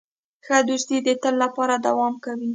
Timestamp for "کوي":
2.25-2.49